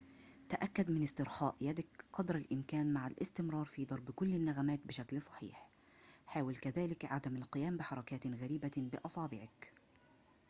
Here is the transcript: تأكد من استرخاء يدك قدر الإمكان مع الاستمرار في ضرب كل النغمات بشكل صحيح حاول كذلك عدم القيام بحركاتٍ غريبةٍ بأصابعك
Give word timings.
تأكد 0.49 0.91
من 0.91 1.03
استرخاء 1.03 1.55
يدك 1.61 1.87
قدر 2.13 2.35
الإمكان 2.35 2.93
مع 2.93 3.07
الاستمرار 3.07 3.65
في 3.65 3.85
ضرب 3.85 4.11
كل 4.11 4.35
النغمات 4.35 4.79
بشكل 4.85 5.21
صحيح 5.21 5.69
حاول 6.27 6.55
كذلك 6.55 7.05
عدم 7.05 7.35
القيام 7.35 7.77
بحركاتٍ 7.77 8.27
غريبةٍ 8.27 8.71
بأصابعك 8.77 9.71